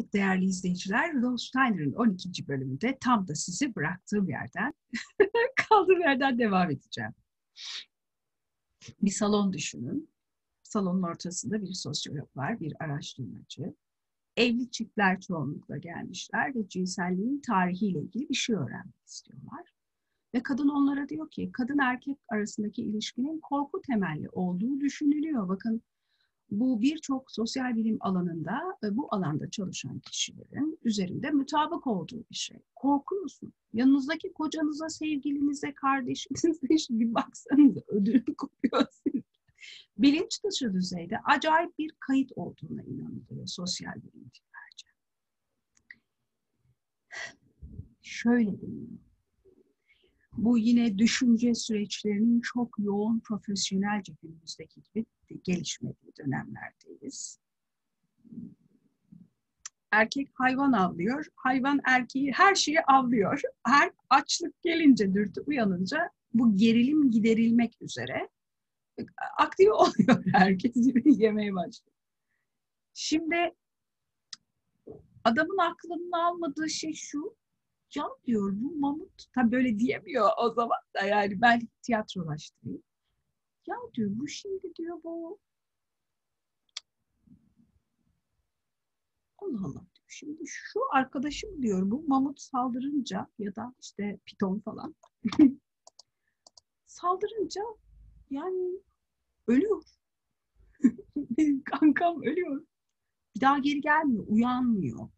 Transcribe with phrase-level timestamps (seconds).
[0.00, 2.48] Evet değerli izleyiciler, Rudolf Steiner'ın 12.
[2.48, 4.74] bölümünde tam da sizi bıraktığım yerden,
[5.68, 7.12] kaldığım yerden devam edeceğim.
[9.02, 10.10] Bir salon düşünün.
[10.62, 13.74] Salonun ortasında bir sosyolog var, bir araştırmacı.
[14.36, 19.72] Evli çiftler çoğunlukla gelmişler ve cinselliğin tarihiyle ilgili bir şey öğrenmek istiyorlar.
[20.34, 25.48] Ve kadın onlara diyor ki, kadın erkek arasındaki ilişkinin korku temelli olduğu düşünülüyor.
[25.48, 25.82] Bakın
[26.50, 32.58] bu birçok sosyal bilim alanında ve bu alanda çalışan kişilerin üzerinde mütabık olduğu bir şey.
[32.74, 33.52] Korkuyorsun.
[33.72, 38.86] Yanınızdaki kocanıza, sevgilinize, kardeşinize şimdi baksanıza ödül kopuyor.
[39.98, 44.86] Bilinç dışı düzeyde acayip bir kayıt olduğuna inanılıyor sosyal bilimcilerce.
[48.02, 49.09] Şöyle deniyor.
[50.32, 55.06] Bu yine düşünce süreçlerinin çok yoğun profesyonelce günümüzdeki gibi
[55.44, 57.38] gelişmediği dönemlerdeyiz.
[59.90, 63.40] Erkek hayvan avlıyor, hayvan erkeği her şeyi avlıyor.
[63.66, 68.28] Her açlık gelince, dürtü uyanınca bu gerilim giderilmek üzere
[69.38, 70.72] aktif oluyor herkes
[71.04, 71.96] yemeye başlıyor.
[72.94, 73.54] Şimdi
[75.24, 77.36] adamın aklının almadığı şey şu,
[77.94, 82.82] ya diyor bu mamut, tabi böyle diyemiyor o zaman da yani ben tiyatrolaştırayım.
[83.66, 85.38] Ya diyor bu şimdi diyor bu
[89.38, 90.06] Allah Allah diyor.
[90.08, 94.94] Şimdi şu arkadaşım diyor bu mamut saldırınca ya da işte piton falan
[96.86, 97.62] saldırınca
[98.30, 98.80] yani
[99.46, 99.82] ölüyor.
[101.16, 102.66] Benim kankam ölüyor.
[103.34, 105.08] Bir daha geri gelmiyor, uyanmıyor.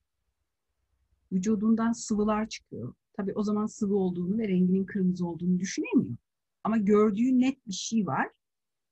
[1.33, 2.94] Vücudundan sıvılar çıkıyor.
[3.16, 6.16] Tabii o zaman sıvı olduğunu ve renginin kırmızı olduğunu düşünemiyor.
[6.64, 8.28] Ama gördüğü net bir şey var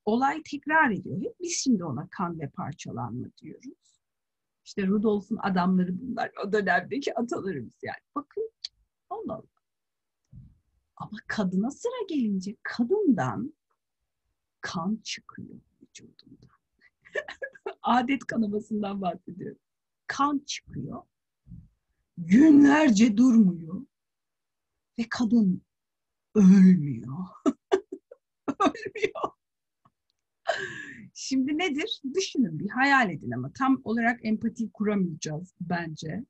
[0.04, 1.20] olay tekrar ediyor.
[1.20, 4.00] Hep biz şimdi ona kan ve parçalanma diyoruz.
[4.64, 6.30] İşte Rudolf'un adamları bunlar.
[6.44, 8.00] O dönemdeki atalarımız yani.
[8.14, 8.50] Bakın
[9.10, 9.44] Allah Allah.
[10.96, 13.54] Ama kadına sıra gelince kadından
[14.60, 16.50] kan çıkıyor vücudundan.
[17.82, 19.58] Adet kanamasından bahsediyorum.
[20.06, 21.02] Kan çıkıyor.
[22.26, 23.86] Günlerce durmuyor.
[24.98, 25.62] Ve kadın
[26.34, 27.16] ölmüyor.
[28.48, 29.30] ölmüyor.
[31.14, 32.02] Şimdi nedir?
[32.14, 36.24] Düşünün bir hayal edin ama tam olarak empati kuramayacağız bence.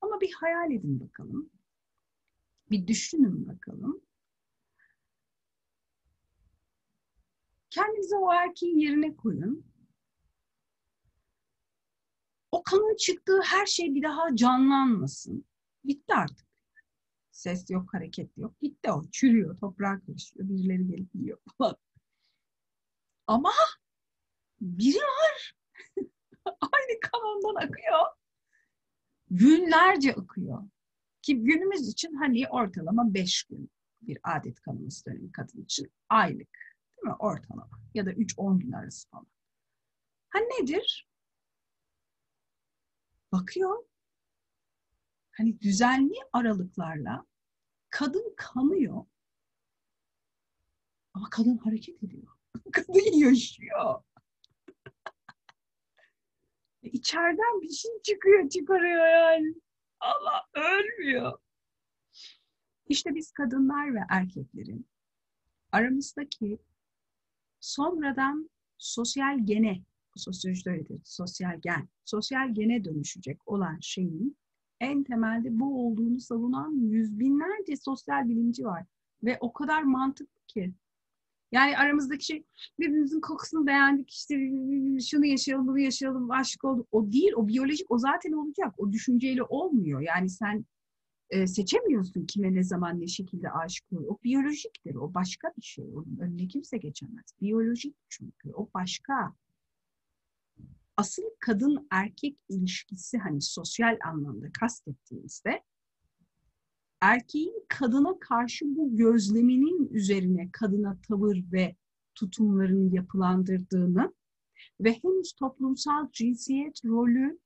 [0.00, 1.50] Ama bir hayal edin bakalım.
[2.70, 4.00] Bir düşünün bakalım.
[7.70, 9.73] Kendinize o erkeğin yerine koyun.
[12.54, 15.44] O kanın çıktığı her şey bir daha canlanmasın.
[15.84, 16.46] Bitti artık.
[17.30, 18.60] Ses yok, hareket yok.
[18.60, 19.02] Gitti o.
[19.12, 20.48] Çürüyor, toprağa karışıyor.
[20.48, 21.76] Birileri gelip yiyor falan.
[23.26, 23.52] Ama
[24.60, 25.54] biri var.
[26.46, 28.00] Aynı kanaldan akıyor.
[29.30, 30.62] Günlerce akıyor.
[31.22, 33.70] Ki günümüz için hani ortalama beş gün
[34.02, 36.58] bir adet kanaması dönemi kadın için aylık.
[36.96, 37.14] Değil mi?
[37.18, 37.80] Ortalama.
[37.94, 39.26] Ya da 3-10 gün arası falan.
[40.28, 41.13] Ha nedir?
[43.34, 43.84] Bakıyor.
[45.30, 47.26] Hani düzenli aralıklarla
[47.90, 49.04] kadın kanıyor.
[51.14, 52.28] Ama kadın hareket ediyor.
[52.72, 54.02] kadın yaşıyor.
[56.82, 59.54] İçeriden bir şey çıkıyor, çıkarıyor yani.
[60.00, 61.38] Allah ölmüyor.
[62.88, 64.88] İşte biz kadınlar ve erkeklerin
[65.72, 66.58] aramızdaki
[67.60, 69.82] sonradan sosyal gene,
[70.16, 74.36] sosyolojide öyledir, sosyal gen, sosyal gene dönüşecek olan şeyin
[74.80, 78.84] en temelde bu olduğunu savunan yüz binlerce sosyal bilimci var.
[79.24, 80.74] Ve o kadar mantıklı ki.
[81.52, 82.44] Yani aramızdaki şey
[82.80, 84.34] birbirimizin kokusunu beğendik işte
[85.10, 86.88] şunu yaşayalım bunu yaşayalım aşık olduk.
[86.92, 88.74] O değil o biyolojik o zaten olacak.
[88.78, 90.00] O düşünceyle olmuyor.
[90.00, 90.64] Yani sen
[91.30, 94.04] e, seçemiyorsun kime ne zaman ne şekilde aşık olur.
[94.08, 94.94] O biyolojiktir.
[94.94, 95.84] O başka bir şey.
[95.94, 97.24] Onun önüne kimse geçemez.
[97.40, 98.52] Biyolojik çünkü.
[98.54, 99.34] O başka.
[100.96, 105.62] Asıl kadın erkek ilişkisi hani sosyal anlamda kastettiğimizde
[107.00, 111.76] erkeğin kadına karşı bu gözleminin üzerine kadına tavır ve
[112.14, 114.14] tutumlarını yapılandırdığını
[114.80, 117.38] ve henüz toplumsal cinsiyet rolü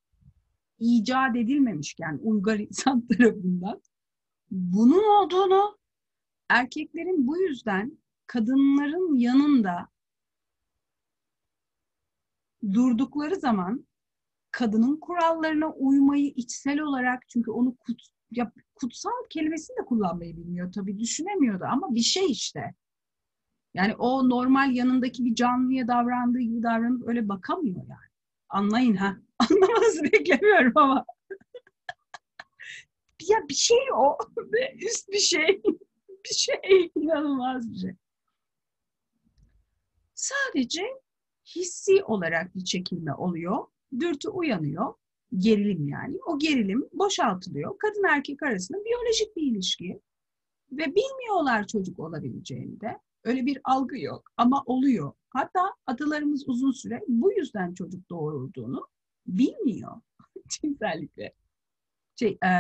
[0.79, 3.83] icat edilmemişken uygar insan tarafından
[4.51, 5.79] bunun olduğunu
[6.49, 9.89] erkeklerin bu yüzden kadınların yanında
[12.73, 13.87] durdukları zaman
[14.51, 18.01] kadının kurallarına uymayı içsel olarak çünkü onu kut,
[18.31, 22.75] ya, kutsal kelimesini de kullanmayı bilmiyor tabii düşünemiyordu ama bir şey işte.
[23.75, 28.09] Yani o normal yanındaki bir canlıya davrandığı gibi davranıp öyle bakamıyor yani.
[28.49, 29.17] Anlayın ha.
[29.39, 31.05] Anlamanızı beklemiyorum ama.
[33.29, 34.19] Ya bir şey o
[34.87, 35.63] üst bir şey.
[36.25, 37.95] bir şey inanılmaz bir şey.
[40.15, 40.83] Sadece
[41.57, 43.65] hissi olarak bir çekilme oluyor.
[44.01, 44.95] Dürtü uyanıyor.
[45.39, 46.19] Gerilim yani.
[46.27, 47.79] O gerilim boşaltılıyor.
[47.79, 50.01] Kadın erkek arasında biyolojik bir ilişki.
[50.73, 52.99] Ve bilmiyorlar çocuk olabileceğini de.
[53.25, 55.13] Öyle bir algı yok ama oluyor.
[55.31, 58.89] Hatta atalarımız uzun süre bu yüzden çocuk doğurulduğunu
[59.27, 60.01] bilmiyor
[60.49, 61.33] cinsellikle.
[62.17, 62.51] Şey, e,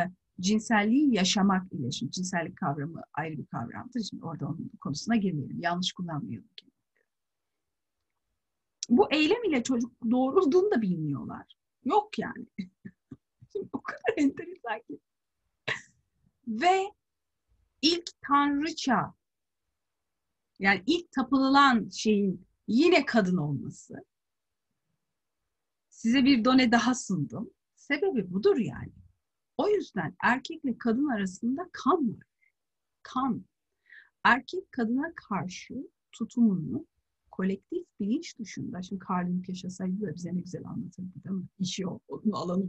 [0.41, 4.02] cinselliği yaşamak ile, şimdi cinsellik kavramı ayrı bir kavramdır.
[4.11, 5.61] Şimdi orada onun konusuna girmeyelim.
[5.61, 6.49] Yanlış kullanmayalım.
[8.88, 11.56] Bu eylem ile çocuk doğrulduğunu da bilmiyorlar.
[11.85, 12.46] Yok yani.
[13.73, 15.00] o kadar enteresan ki.
[16.46, 16.93] Ve
[17.82, 19.14] ilk tanrıça
[20.58, 23.94] yani ilk tapınılan şeyin yine kadın olması.
[25.88, 27.50] Size bir done daha sundum.
[27.75, 28.93] Sebebi budur yani.
[29.56, 32.26] O yüzden erkekle kadın arasında kan var.
[33.02, 33.44] Kan.
[34.25, 35.75] Erkek kadına karşı
[36.12, 36.87] tutumunu
[37.38, 41.46] kolektif bilinç dışında, şimdi Karl Jung yaşasaydı da bize ne güzel anlatırdı değil mi?
[41.58, 42.67] İşi o, onun alanı.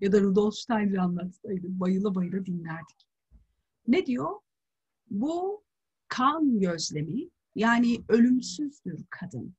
[0.00, 3.08] Ya da Rudolf Steiner anlatsaydı bayıla bayıla dinlerdik.
[3.88, 4.30] Ne diyor?
[5.10, 5.64] Bu
[6.08, 9.54] kan gözlemi yani ölümsüzdür kadın.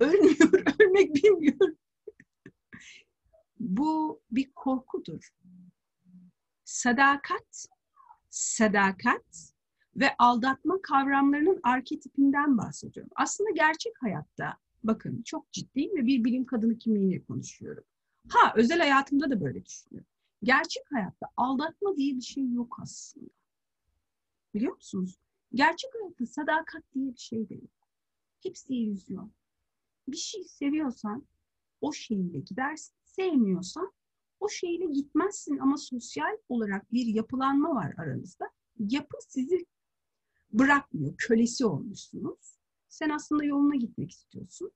[0.00, 1.76] Ölmüyor, ölmek bilmiyor.
[3.60, 5.28] Bu bir korkudur.
[6.64, 7.66] Sadakat,
[8.30, 9.52] sadakat
[9.98, 13.10] ve aldatma kavramlarının arketipinden bahsediyorum.
[13.16, 17.84] Aslında gerçek hayatta bakın çok ciddiyim ve bir bilim kadını kimliğiyle konuşuyorum.
[18.28, 20.10] Ha özel hayatımda da böyle düşünüyorum.
[20.42, 23.30] Gerçek hayatta aldatma diye bir şey yok aslında.
[24.54, 25.18] Biliyor musunuz?
[25.54, 27.88] Gerçek hayatta sadakat diye bir şey de yok.
[28.42, 29.32] Hepsi illüzyon.
[30.08, 31.26] Bir şey seviyorsan
[31.80, 32.94] o şeyle gidersin.
[33.04, 33.92] Sevmiyorsan
[34.40, 38.50] o şeyle gitmezsin ama sosyal olarak bir yapılanma var aranızda.
[38.78, 39.66] Yapı sizi
[40.52, 41.14] bırakmıyor.
[41.16, 42.58] Kölesi olmuşsunuz.
[42.88, 44.70] Sen aslında yoluna gitmek istiyorsun.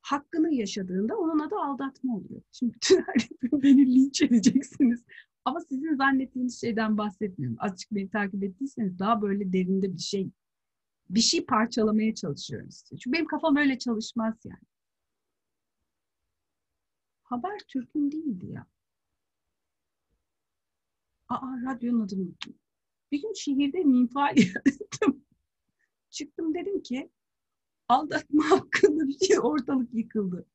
[0.00, 2.42] Hakkını yaşadığında onun adı aldatma oluyor.
[2.52, 3.02] Şimdi bütün
[3.62, 5.04] beni linç edeceksiniz.
[5.44, 7.56] Ama sizin zannettiğiniz şeyden bahsetmiyorum.
[7.60, 10.30] Azıcık beni takip ettiyseniz daha böyle derinde bir şey,
[11.10, 12.96] bir şey parçalamaya çalışıyorum size.
[12.96, 14.68] Çünkü benim kafam öyle çalışmaz yani.
[17.22, 18.66] Haber Türk'ün değildi ya.
[21.28, 22.54] Aa radyonun adını unuttum.
[23.12, 25.24] Bir gün şehirde minfal yaptım.
[26.10, 27.10] Çıktım dedim ki
[27.88, 30.46] aldatma hakkında bir şey ortalık yıkıldı.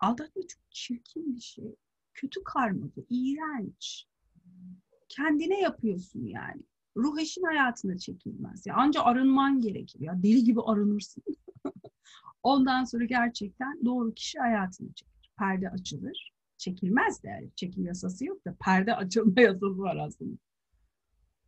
[0.00, 1.76] Aldatma çok çirkin bir şey
[2.14, 4.06] kötü karmalı, iğrenç.
[5.08, 6.62] Kendine yapıyorsun yani.
[6.96, 8.66] Ruh eşin hayatına çekilmez.
[8.66, 10.00] Ya anca arınman gerekir.
[10.00, 11.22] Ya deli gibi arınırsın.
[12.42, 15.30] Ondan sonra gerçekten doğru kişi hayatına çekilir.
[15.38, 16.35] Perde açılır.
[16.66, 17.50] Çekilmez de.
[17.56, 20.36] Çekim yasası yok da perde açılma yasası var aslında.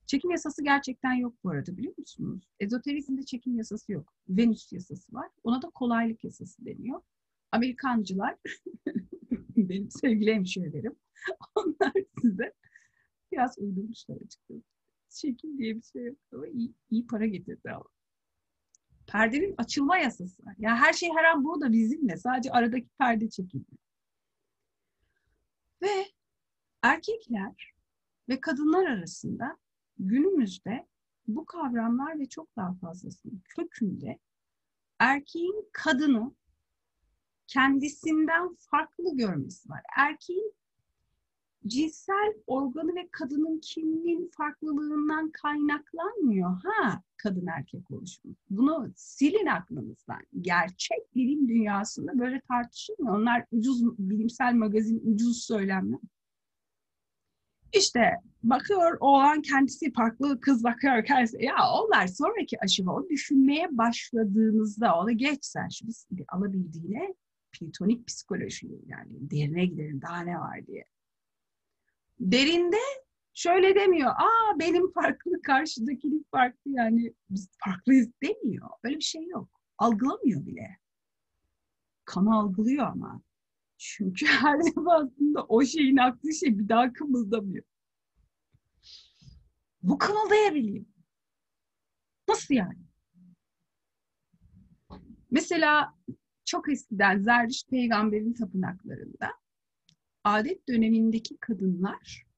[0.06, 2.42] Çekim yasası gerçekten yok bu arada biliyor musunuz?
[2.60, 4.12] Ezoterizmde çekim yasası yok.
[4.28, 5.28] Venüs yasası var.
[5.44, 7.00] Ona da kolaylık yasası deniyor.
[7.52, 8.36] Amerikancılar
[9.56, 10.96] benim sevgili hemşirelerim.
[11.54, 11.92] Onlar
[12.22, 12.52] size
[13.32, 14.62] biraz uydurmuşlar açıkçası.
[15.08, 17.84] Çekim diye bir şey yok ama iyi, iyi para getirdi ama.
[19.06, 20.54] Perdenin açılma yasası var.
[20.58, 22.16] Yani her şey her an burada bizimle.
[22.16, 23.87] Sadece aradaki perde çekildi.
[25.82, 26.06] Ve
[26.82, 27.72] erkekler
[28.28, 29.56] ve kadınlar arasında
[29.98, 30.88] günümüzde
[31.26, 34.18] bu kavramlar ve çok daha fazlasının kökünde
[34.98, 36.34] erkeğin kadını
[37.46, 39.82] kendisinden farklı görmesi var.
[39.96, 40.54] Erkeğin
[41.68, 46.50] cinsel organı ve kadının kimliğin farklılığından kaynaklanmıyor.
[46.64, 48.34] Ha kadın erkek oluşumu.
[48.50, 50.20] Bunu silin aklınızdan.
[50.40, 53.18] Gerçek bilim dünyasında böyle tartışılmıyor.
[53.18, 56.00] Onlar ucuz bilimsel magazin ucuz söylemler.
[57.72, 61.44] İşte bakıyor oğlan kendisi farklı, kız bakıyor kendisi.
[61.44, 65.68] Ya onlar sonraki aşama o düşünmeye başladığınızda ona geç sen
[66.10, 67.14] bir alabildiğine
[67.52, 70.84] platonik psikoloji yani derine gidelim daha ne var diye.
[72.20, 72.76] Derinde
[73.34, 74.10] şöyle demiyor.
[74.10, 78.68] Aa benim farklı karşıdakinin farklı yani biz farklıyız demiyor.
[78.84, 79.48] Öyle bir şey yok.
[79.78, 80.78] Algılamıyor bile.
[82.04, 83.22] Kanı algılıyor ama.
[83.78, 87.64] Çünkü her defasında o şeyin aklı şey bir daha kımıldamıyor.
[89.82, 90.84] Bu kımıldayabiliyor.
[92.28, 92.78] Nasıl yani?
[95.30, 95.94] Mesela
[96.44, 99.32] çok eskiden Zerdüşt peygamberin tapınaklarında
[100.24, 102.28] adet dönemindeki kadınlar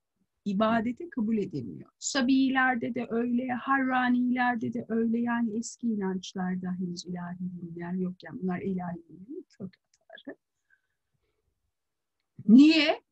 [0.44, 1.90] ibadete kabul edilmiyor.
[1.98, 8.60] Sabiilerde de öyle, Harranilerde de öyle yani eski inançlarda henüz ilahi dinler yok yani bunlar
[8.60, 10.36] ilahi dinlerin kök ataları.
[12.48, 13.02] Niye?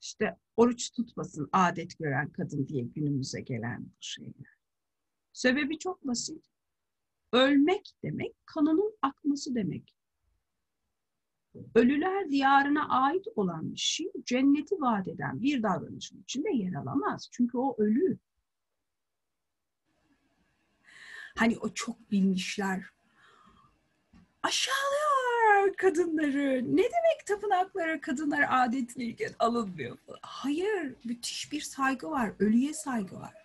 [0.00, 4.56] İşte oruç tutmasın adet gören kadın diye günümüze gelen bu şeyler.
[5.32, 6.44] Sebebi çok basit.
[7.32, 9.94] Ölmek demek kanının akması demek.
[11.74, 17.28] Ölüler diyarına ait olan bir şey cenneti vaat eden bir davranışın içinde yer alamaz.
[17.32, 18.18] Çünkü o ölü.
[21.36, 22.84] Hani o çok bilmişler.
[24.42, 26.76] Aşağılıyor kadınları.
[26.76, 29.98] Ne demek tapınaklara kadınlar adetliyken alınmıyor?
[30.22, 32.32] Hayır, müthiş bir saygı var.
[32.38, 33.41] Ölüye saygı var.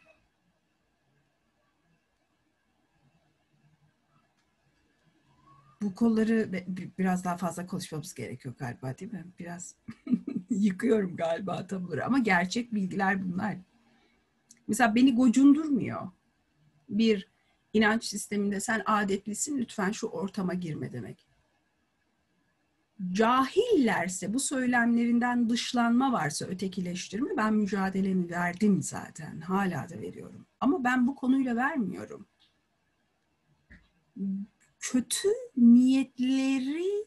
[5.81, 6.65] Bu kolları
[6.97, 9.25] biraz daha fazla konuşmamız gerekiyor galiba değil mi?
[9.39, 9.75] Biraz
[10.49, 13.57] yıkıyorum galiba tabuları ama gerçek bilgiler bunlar.
[14.67, 16.07] Mesela beni gocundurmuyor.
[16.89, 17.27] Bir
[17.73, 21.27] inanç sisteminde sen adetlisin lütfen şu ortama girme demek.
[23.11, 29.39] Cahillerse bu söylemlerinden dışlanma varsa ötekileştirme ben mücadelemi verdim zaten.
[29.39, 30.45] Hala da veriyorum.
[30.59, 32.27] Ama ben bu konuyla vermiyorum
[34.91, 35.27] kötü
[35.57, 37.05] niyetleri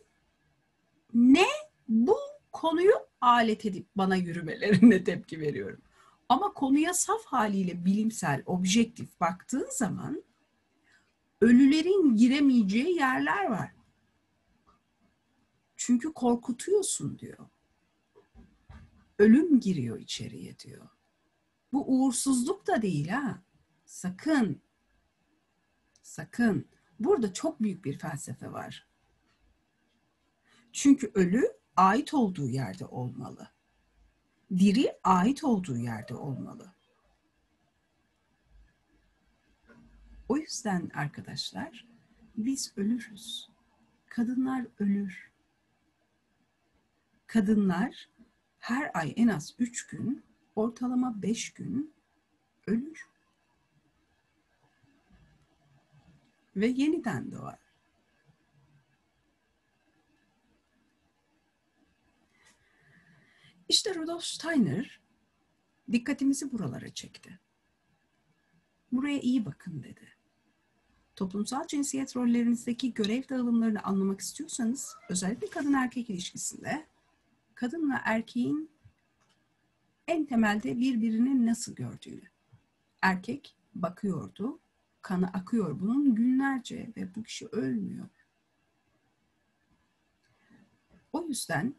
[1.15, 1.47] ne
[1.89, 2.17] bu
[2.53, 5.83] konuyu alet edip bana yürümelerine tepki veriyorum.
[6.29, 10.23] Ama konuya saf haliyle bilimsel, objektif baktığın zaman
[11.41, 13.73] ölülerin giremeyeceği yerler var.
[15.77, 17.47] Çünkü korkutuyorsun diyor.
[19.19, 20.89] Ölüm giriyor içeriye diyor.
[21.73, 23.43] Bu uğursuzluk da değil ha.
[23.85, 24.63] Sakın.
[26.03, 26.67] Sakın.
[27.01, 28.87] Burada çok büyük bir felsefe var.
[30.73, 33.49] Çünkü ölü ait olduğu yerde olmalı.
[34.59, 36.73] Diri ait olduğu yerde olmalı.
[40.29, 41.87] O yüzden arkadaşlar
[42.37, 43.49] biz ölürüz.
[44.07, 45.31] Kadınlar ölür.
[47.27, 48.09] Kadınlar
[48.59, 50.23] her ay en az üç gün,
[50.57, 51.95] ortalama beş gün
[52.67, 53.10] ölür.
[56.57, 57.59] Ve yeniden doğar.
[63.69, 65.01] İşte Rudolf Steiner
[65.93, 67.39] dikkatimizi buralara çekti.
[68.93, 70.09] Buraya iyi bakın dedi.
[71.17, 76.87] Toplumsal cinsiyet rollerinizdeki görev dağılımlarını anlamak istiyorsanız özellikle kadın erkek ilişkisinde
[77.55, 78.71] kadın ve erkeğin
[80.09, 82.29] en temelde birbirini nasıl gördüğünü.
[83.03, 84.61] Erkek bakıyordu,
[85.03, 88.09] kanı akıyor bunun günlerce ve bu kişi ölmüyor.
[91.13, 91.75] O yüzden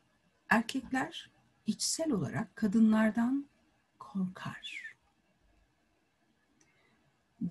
[0.50, 1.32] erkekler
[1.66, 3.50] içsel olarak kadınlardan
[4.00, 4.96] korkar.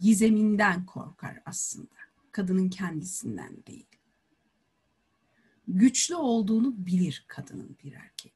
[0.00, 2.00] Gizeminden korkar aslında.
[2.33, 3.87] Kadının kendisinden değil.
[5.69, 8.35] Güçlü olduğunu bilir kadının bir erkek.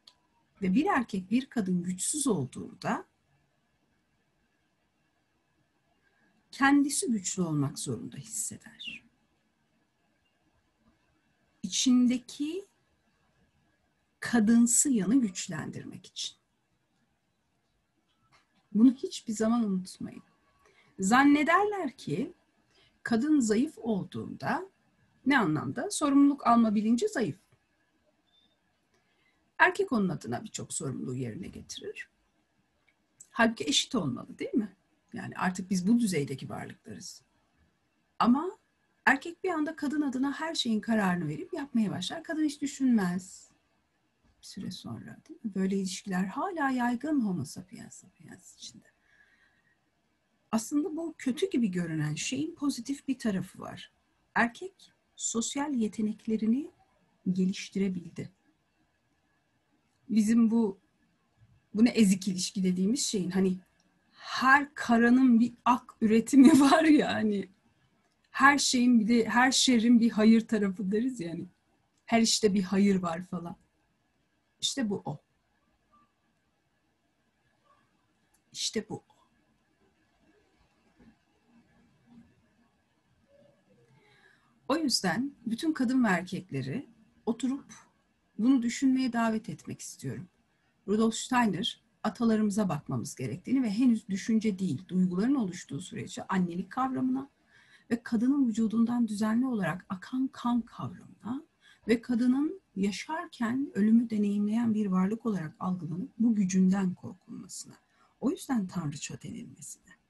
[0.62, 3.06] Ve bir erkek bir kadın güçsüz olduğunda
[6.54, 9.04] kendisi güçlü olmak zorunda hisseder.
[11.62, 12.66] İçindeki
[14.20, 16.36] kadınsı yanı güçlendirmek için.
[18.72, 20.22] Bunu hiçbir zaman unutmayın.
[20.98, 22.34] Zannederler ki
[23.02, 24.70] kadın zayıf olduğunda
[25.26, 25.90] ne anlamda?
[25.90, 27.38] Sorumluluk alma bilinci zayıf.
[29.58, 32.08] Erkek onun adına birçok sorumluluğu yerine getirir.
[33.30, 34.76] Halbuki eşit olmalı değil mi?
[35.14, 37.22] Yani artık biz bu düzeydeki varlıklarız.
[38.18, 38.58] Ama
[39.06, 42.24] erkek bir anda kadın adına her şeyin kararını verip yapmaya başlar.
[42.24, 43.50] Kadın hiç düşünmez.
[44.40, 45.54] Bir süre sonra değil mi?
[45.54, 48.88] Böyle ilişkiler hala yaygın homo sapiens sapiens içinde.
[50.52, 53.92] Aslında bu kötü gibi görünen şeyin pozitif bir tarafı var.
[54.34, 56.70] Erkek sosyal yeteneklerini
[57.32, 58.30] geliştirebildi.
[60.08, 60.78] Bizim bu
[61.74, 63.58] bu ne ezik ilişki dediğimiz şeyin hani
[64.24, 67.48] her karanın bir ak üretimi var ya hani
[68.30, 71.46] her şeyin bir de her şerrin bir hayır tarafı deriz yani.
[72.06, 73.56] Her işte bir hayır var falan.
[74.60, 75.20] İşte bu o.
[78.52, 79.04] İşte bu o.
[84.68, 86.88] O yüzden bütün kadın ve erkekleri
[87.26, 87.74] oturup
[88.38, 90.28] bunu düşünmeye davet etmek istiyorum.
[90.88, 97.30] Rudolf Steiner atalarımıza bakmamız gerektiğini ve henüz düşünce değil, duyguların oluştuğu sürece annelik kavramına
[97.90, 101.42] ve kadının vücudundan düzenli olarak akan kan kavramına
[101.88, 107.74] ve kadının yaşarken ölümü deneyimleyen bir varlık olarak algılanıp bu gücünden korkulmasına.
[108.20, 110.03] O yüzden tanrıça denilmesine.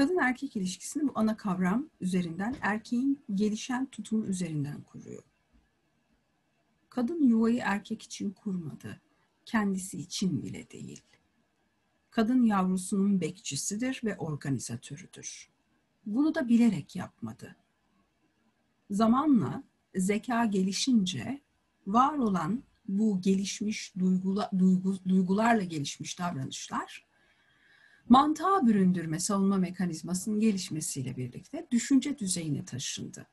[0.00, 5.22] Kadın erkek ilişkisini bu ana kavram üzerinden erkeğin gelişen tutumu üzerinden kuruyor.
[6.90, 9.00] Kadın yuvayı erkek için kurmadı.
[9.46, 11.02] Kendisi için bile değil.
[12.10, 15.50] Kadın yavrusunun bekçisidir ve organizatörüdür.
[16.06, 17.56] Bunu da bilerek yapmadı.
[18.90, 19.62] Zamanla
[19.94, 21.40] zeka gelişince
[21.86, 27.09] var olan bu gelişmiş duygula, duygu, duygularla gelişmiş davranışlar
[28.10, 33.26] mantığa büründürme savunma mekanizmasının gelişmesiyle birlikte düşünce düzeyine taşındı.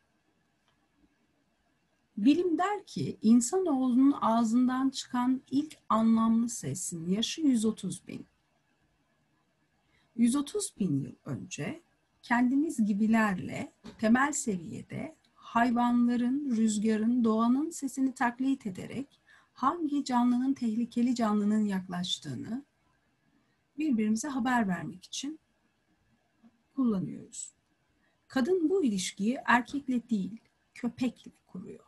[2.17, 8.25] Bilim der ki insanoğlunun ağzından çıkan ilk anlamlı sesin yaşı 130 bin.
[10.15, 11.81] 130 bin yıl önce
[12.23, 19.21] kendimiz gibilerle temel seviyede hayvanların, rüzgarın, doğanın sesini taklit ederek
[19.53, 22.66] hangi canlının tehlikeli canlının yaklaştığını
[23.77, 25.39] birbirimize haber vermek için
[26.75, 27.53] kullanıyoruz.
[28.27, 30.41] Kadın bu ilişkiyi erkekle değil,
[30.73, 31.85] köpekle kuruyor.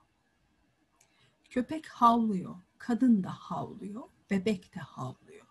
[1.49, 5.45] Köpek havlıyor, kadın da havlıyor, bebek de havlıyor.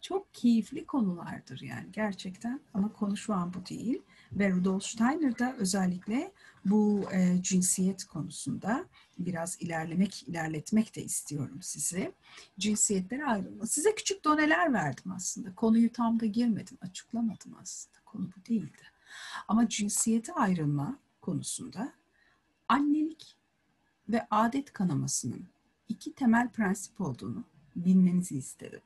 [0.00, 4.02] Çok keyifli konulardır yani gerçekten ama konu şu an bu değil.
[4.32, 6.32] Ve Rudolf Steiner da özellikle
[6.64, 8.84] bu e, cinsiyet konusunda
[9.18, 12.12] biraz ilerlemek, ilerletmek de istiyorum sizi.
[12.58, 13.66] Cinsiyetlere ayrılma.
[13.66, 15.54] Size küçük doneler verdim aslında.
[15.54, 17.98] Konuyu tam da girmedim, açıklamadım aslında.
[18.04, 18.82] Konu bu değildi.
[19.48, 21.92] Ama cinsiyete ayrılma konusunda
[22.68, 23.36] annelik
[24.08, 25.48] ve adet kanamasının
[25.88, 27.44] iki temel prensip olduğunu
[27.76, 28.80] bilmenizi istedim.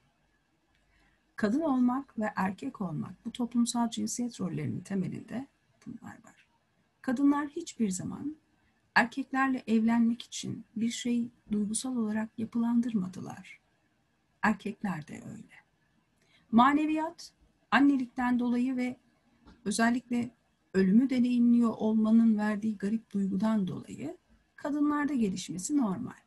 [1.36, 5.46] Kadın olmak ve erkek olmak bu toplumsal cinsiyet rollerinin temelinde
[5.86, 6.46] bunlar var.
[7.02, 8.36] Kadınlar hiçbir zaman
[8.94, 13.60] erkeklerle evlenmek için bir şey duygusal olarak yapılandırmadılar.
[14.42, 15.54] Erkekler de öyle.
[16.52, 17.32] Maneviyat
[17.70, 18.96] annelikten dolayı ve
[19.64, 20.30] özellikle
[20.74, 24.16] ölümü deneyimliyor olmanın verdiği garip duygudan dolayı
[24.56, 26.24] kadınlarda gelişmesi normal.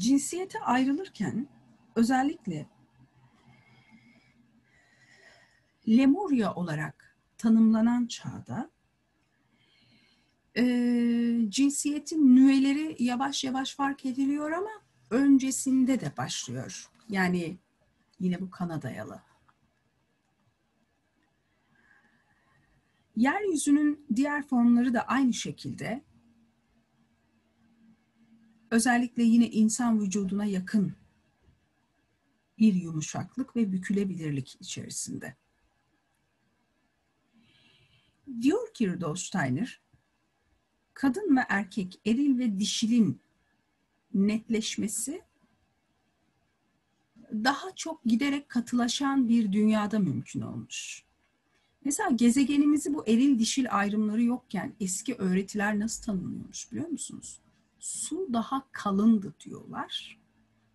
[0.00, 1.48] Cinsiyete ayrılırken
[1.96, 2.66] özellikle
[5.88, 8.70] Lemuria olarak tanımlanan çağda
[10.56, 10.62] e,
[11.48, 14.70] cinsiyetin nüveleri yavaş yavaş fark ediliyor ama
[15.10, 16.90] öncesinde de başlıyor.
[17.08, 17.58] Yani
[18.20, 19.20] yine bu kana dayalı.
[23.16, 26.02] Yeryüzünün diğer formları da aynı şekilde
[28.70, 30.94] özellikle yine insan vücuduna yakın
[32.58, 35.36] bir yumuşaklık ve bükülebilirlik içerisinde.
[38.42, 39.80] Diyor ki Rudolf Steiner,
[40.94, 43.20] kadın ve erkek, eril ve dişilin
[44.14, 45.22] netleşmesi
[47.32, 51.04] daha çok giderek katılaşan bir dünyada mümkün olmuş.
[51.84, 57.40] Mesela gezegenimizi bu eril dişil ayrımları yokken eski öğretiler nasıl tanımlıyormuş biliyor musunuz?
[57.80, 60.20] Su daha kalındı diyorlar.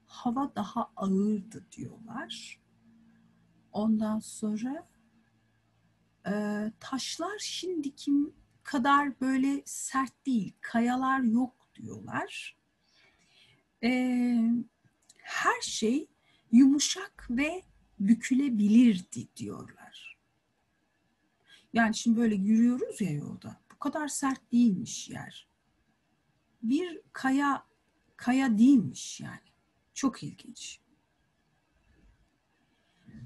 [0.06, 2.62] Hava daha ağırdı diyorlar.
[3.72, 4.88] Ondan sonra
[6.28, 6.34] e,
[6.80, 8.12] taşlar şimdiki
[8.64, 12.58] kadar böyle sert değil, kayalar yok diyorlar.
[13.84, 13.90] E,
[15.18, 16.08] her şey
[16.52, 17.64] yumuşak ve
[18.00, 20.18] bükülebilirdi diyorlar.
[21.74, 23.62] Yani şimdi böyle yürüyoruz ya yolda.
[23.72, 25.55] Bu kadar sert değilmiş yer.
[26.70, 27.66] Bir kaya
[28.18, 29.40] kaya değilmiş yani.
[29.94, 30.80] Çok ilginç.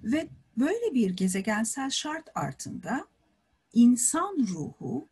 [0.04, 3.08] Ve Böyle bir gezegensel şart altında
[3.74, 5.10] insan ruhu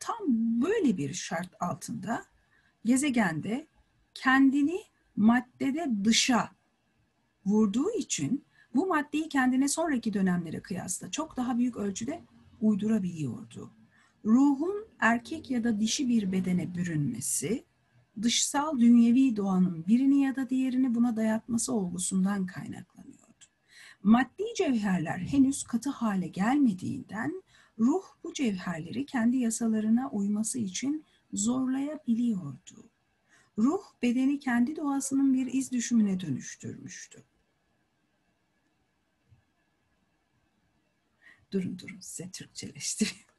[0.00, 0.18] tam
[0.62, 2.24] böyle bir şart altında
[2.84, 3.66] gezegende
[4.14, 4.80] kendini
[5.16, 6.50] maddede dışa
[7.46, 12.24] vurduğu için bu maddeyi kendine sonraki dönemlere kıyasla çok daha büyük ölçüde
[12.60, 13.70] uydurabiliyordu.
[14.24, 17.64] Ruhun erkek ya da dişi bir bedene bürünmesi,
[18.22, 23.20] dışsal dünyevi doğanın birini ya da diğerini buna dayatması olgusundan kaynaklanıyor.
[24.02, 27.42] Maddi cevherler henüz katı hale gelmediğinden
[27.78, 32.90] ruh bu cevherleri kendi yasalarına uyması için zorlayabiliyordu.
[33.58, 37.24] Ruh bedeni kendi doğasının bir iz düşümüne dönüştürmüştü.
[41.52, 43.29] Durun durun size Türkçeleştireyim.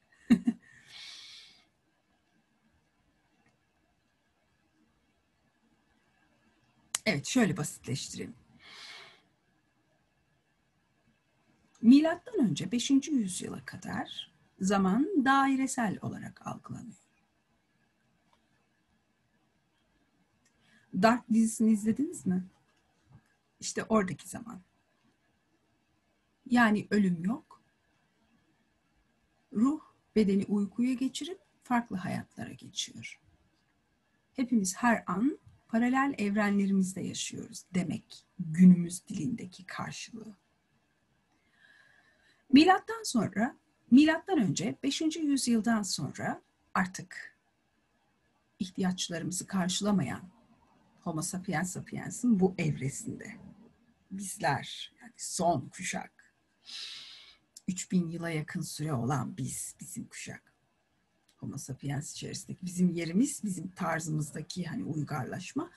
[7.06, 8.36] Evet şöyle basitleştireyim.
[11.82, 12.92] Milattan önce 5.
[12.92, 16.96] yüzyıla kadar zaman dairesel olarak algılanıyor.
[21.02, 22.44] Dark dizisini izlediniz mi?
[23.60, 24.62] İşte oradaki zaman.
[26.50, 27.64] Yani ölüm yok.
[29.54, 29.82] Ruh
[30.16, 33.20] bedeni uykuya geçirip farklı hayatlara geçiyor.
[34.34, 35.40] Hepimiz her an
[35.72, 40.36] paralel evrenlerimizde yaşıyoruz demek günümüz dilindeki karşılığı.
[42.54, 43.58] Milattan sonra,
[43.92, 45.02] milattan önce 5.
[45.02, 46.42] yüzyıldan sonra
[46.74, 47.38] artık
[48.60, 50.30] ihtiyaçlarımızı karşılamayan
[51.02, 53.36] Homo sapiens sapiens'in bu evresinde
[54.12, 56.36] bizler yani son kuşak
[57.68, 60.51] 3000 yıla yakın süre olan biz, bizim kuşak
[61.42, 65.72] Homo sapiens içerisindeki bizim yerimiz, bizim tarzımızdaki hani uygarlaşma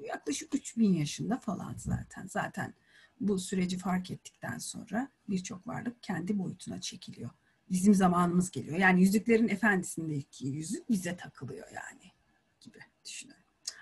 [0.00, 2.26] yaklaşık 3000 yaşında falan zaten.
[2.26, 2.74] Zaten
[3.20, 7.30] bu süreci fark ettikten sonra birçok varlık kendi boyutuna çekiliyor.
[7.70, 8.78] Bizim zamanımız geliyor.
[8.78, 12.12] Yani Yüzüklerin Efendisi'ndeki yüzük bize takılıyor yani
[12.60, 13.39] gibi düşünün.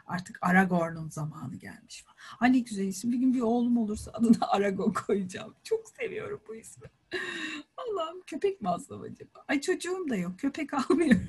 [0.08, 2.52] Artık Aragorn'un zamanı gelmiş falan.
[2.52, 3.12] Ne güzel isim.
[3.12, 5.54] Bir gün bir oğlum olursa adına Aragorn koyacağım.
[5.64, 6.86] Çok seviyorum bu ismi.
[7.76, 9.44] Allah'ım köpek mi alsam acaba?
[9.48, 10.38] Ay çocuğum da yok.
[10.38, 11.26] Köpek almıyorum.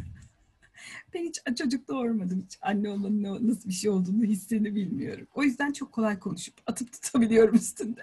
[1.14, 2.42] Ben hiç çocuk doğurmadım.
[2.42, 5.28] Hiç anne olmanın nasıl bir şey olduğunu hissini bilmiyorum.
[5.34, 8.02] O yüzden çok kolay konuşup atıp tutabiliyorum üstünde.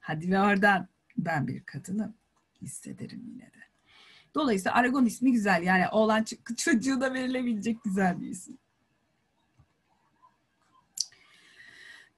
[0.00, 2.14] Hadi ve oradan ben bir kadınım.
[2.62, 3.66] Hissederim yine de.
[4.34, 5.62] Dolayısıyla Aragon ismi güzel.
[5.62, 6.24] Yani oğlan
[6.56, 8.58] çocuğuna verilebilecek güzel bir isim.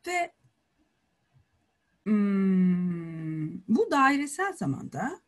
[0.08, 0.32] Ve
[2.04, 5.20] hmm, bu dairesel zamanda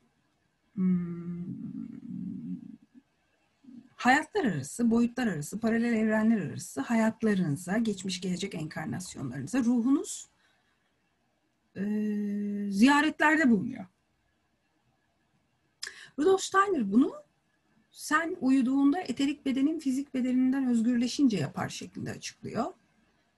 [0.74, 1.44] hmm,
[3.96, 10.28] hayatlar arası, boyutlar arası, paralel evrenler arası hayatlarınıza, geçmiş gelecek enkarnasyonlarınıza ruhunuz
[11.76, 11.82] e,
[12.70, 13.86] ziyaretlerde bulunuyor.
[16.18, 17.12] Rudolf Steiner bunu
[17.90, 22.72] sen uyuduğunda eterik bedenin fizik bedeninden özgürleşince yapar şeklinde açıklıyor.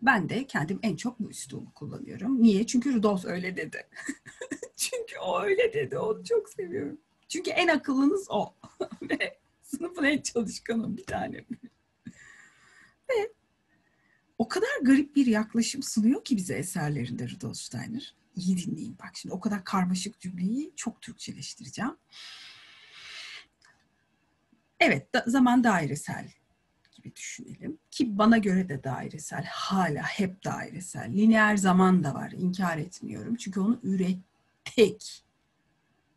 [0.03, 2.43] Ben de kendim en çok bu üslubu kullanıyorum.
[2.43, 2.67] Niye?
[2.67, 3.87] Çünkü Rudolf öyle dedi.
[4.77, 5.99] Çünkü o öyle dedi.
[5.99, 6.99] Onu çok seviyorum.
[7.29, 8.55] Çünkü en akıllınız o.
[9.03, 11.37] Ve sınıfın en çalışkanı bir tane.
[13.11, 13.33] Ve
[14.38, 18.15] o kadar garip bir yaklaşım sunuyor ki bize eserlerinde Rudolf Steiner.
[18.37, 21.97] İyi dinleyin bak şimdi o kadar karmaşık cümleyi çok Türkçeleştireceğim.
[24.81, 26.33] Evet da, zaman dairesel
[27.03, 27.79] gibi düşünelim.
[27.91, 31.12] Ki bana göre de dairesel, hala hep dairesel.
[31.12, 33.37] Lineer zaman da var, inkar etmiyorum.
[33.37, 35.25] Çünkü onu ürettik.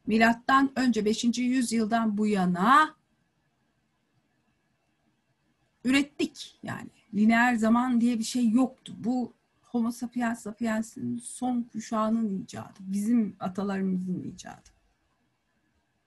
[0.08, 1.38] Milattan önce 5.
[1.38, 2.96] yüzyıldan bu yana
[5.84, 6.90] ürettik yani.
[7.14, 8.94] Lineer zaman diye bir şey yoktu.
[8.98, 12.80] Bu Homo sapiens sapiens'in son kuşağının icadı.
[12.80, 14.70] Bizim atalarımızın icadı.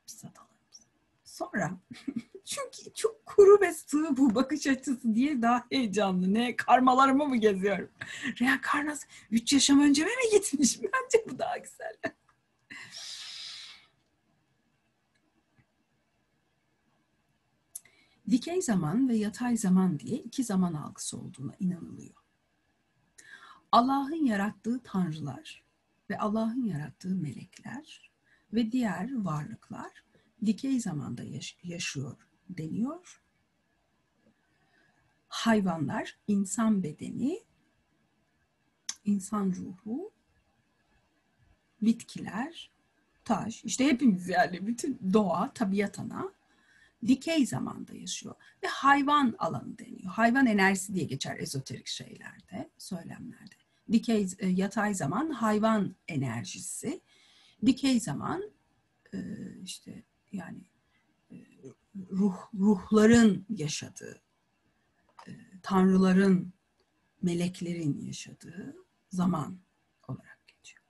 [0.09, 0.48] Biz atalarımız.
[1.38, 1.70] Sonra
[2.44, 6.35] çünkü çok kuru ve sığ bu bakış açısı diye daha heyecanlı.
[6.35, 7.90] Ne karmalarımı mı geziyorum?
[8.40, 10.83] Reenkarnasyon 3 yaşam önce mi gitmiş?
[10.83, 11.94] Bence bu daha güzel.
[18.31, 22.14] Dikey zaman ve yatay zaman diye iki zaman algısı olduğuna inanılıyor.
[23.72, 25.64] Allah'ın yarattığı tanrılar
[26.11, 28.12] ve Allah'ın yarattığı melekler
[28.53, 30.08] ve diğer varlıklar
[30.46, 32.16] dikey zamanda yaş- yaşıyor
[32.48, 33.22] deniyor.
[35.29, 37.40] Hayvanlar, insan bedeni,
[39.05, 40.12] insan ruhu,
[41.83, 42.70] bitkiler,
[43.24, 46.33] taş, işte hepimiz yani bütün doğa, tabiat ana
[47.07, 48.35] dikey zamanda yaşıyor.
[48.62, 50.12] Ve hayvan alanı deniyor.
[50.12, 53.55] Hayvan enerjisi diye geçer ezoterik şeylerde, söylemlerde.
[53.92, 57.01] Dikey, e, yatay zaman hayvan enerjisi.
[57.66, 58.42] Dikey zaman
[59.14, 59.18] e,
[59.62, 60.62] işte yani
[61.31, 61.37] e,
[62.11, 64.23] ruh ruhların yaşadığı,
[65.62, 66.53] tanrıların,
[67.23, 68.77] meleklerin yaşadığı
[69.09, 69.59] zaman
[70.09, 70.85] olarak geçiyor.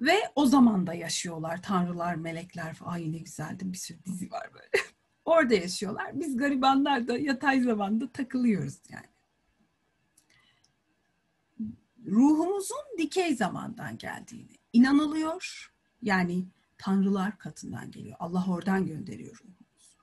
[0.00, 2.78] Ve o zamanda yaşıyorlar tanrılar, melekler.
[2.84, 4.70] Ay ne güzeldi bir sürü dizi var böyle.
[5.24, 6.20] Orada yaşıyorlar.
[6.20, 9.06] Biz garibanlar da yatay zamanda takılıyoruz yani.
[12.06, 15.72] Ruhumuzun dikey zamandan geldiğini inanılıyor.
[16.02, 16.46] Yani
[16.78, 18.16] tanrılar katından geliyor.
[18.20, 19.96] Allah oradan gönderiyor ruhumuz.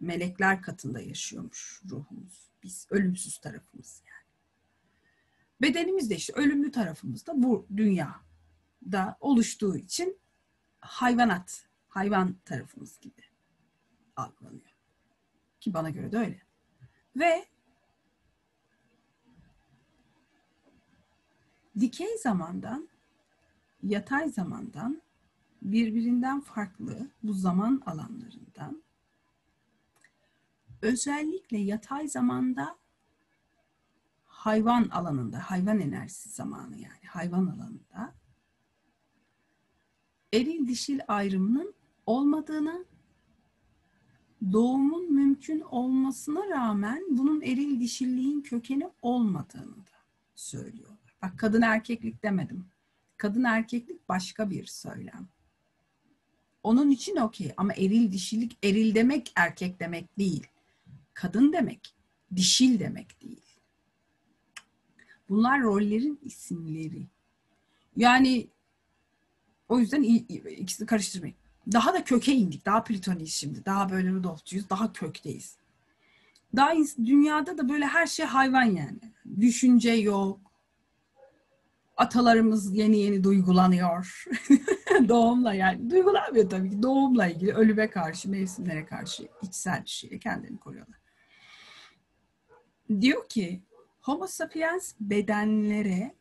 [0.00, 2.50] Melekler katında yaşıyormuş ruhumuz.
[2.62, 4.14] Biz ölümsüz tarafımız yani.
[5.62, 10.18] Bedenimiz de işte ölümlü tarafımız da bu dünyada oluştuğu için
[10.80, 13.22] hayvanat, hayvan tarafımız gibi
[14.16, 14.74] algılanıyor.
[15.60, 16.42] Ki bana göre de öyle.
[17.16, 17.46] Ve
[21.80, 22.88] dikey zamandan,
[23.82, 25.02] yatay zamandan
[25.64, 28.82] birbirinden farklı bu zaman alanlarından
[30.82, 32.78] özellikle yatay zamanda
[34.24, 38.14] hayvan alanında, hayvan enerjisi zamanı yani hayvan alanında
[40.34, 41.74] eril dişil ayrımının
[42.06, 42.84] olmadığını,
[44.52, 49.96] doğumun mümkün olmasına rağmen bunun eril dişilliğin kökeni olmadığını da
[50.34, 51.16] söylüyorlar.
[51.22, 52.66] Bak kadın erkeklik demedim.
[53.16, 55.28] Kadın erkeklik başka bir söylem.
[56.64, 60.46] Onun için okey ama eril dişilik eril demek erkek demek değil.
[61.14, 61.94] Kadın demek,
[62.36, 63.40] dişil demek değil.
[65.28, 67.06] Bunlar rollerin isimleri.
[67.96, 68.46] Yani
[69.68, 71.36] o yüzden ikisini karıştırmayın.
[71.72, 72.66] Daha da köke indik.
[72.66, 73.64] Daha plutoniyiz şimdi.
[73.64, 74.70] Daha böyle Rudolf'cuyuz.
[74.70, 75.56] Daha kökteyiz.
[76.56, 76.74] Daha
[77.04, 78.98] dünyada da böyle her şey hayvan yani.
[79.40, 80.40] Düşünce yok.
[81.96, 84.24] Atalarımız yeni yeni duygulanıyor.
[85.08, 85.90] Doğumla yani.
[85.90, 86.82] Duygulanmıyor tabii ki.
[86.82, 90.98] Doğumla ilgili ölüme karşı, mevsimlere karşı içsel bir şeyle kendini koruyorlar.
[93.00, 93.62] Diyor ki
[94.00, 96.14] Homo sapiens bedenlere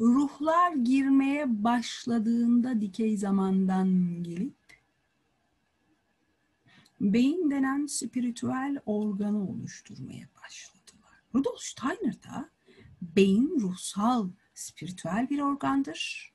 [0.00, 4.56] ruhlar girmeye başladığında dikey zamandan gelip
[7.00, 10.75] beyin denen spiritüel organı oluşturmaya başladılar.
[11.36, 12.50] Rudolf Steiner da
[13.02, 16.32] beyin ruhsal, spiritüel bir organdır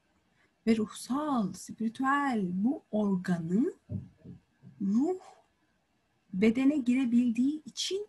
[0.67, 3.73] ve ruhsal, spiritüel bu organı
[4.81, 5.19] ruh
[6.33, 8.07] bedene girebildiği için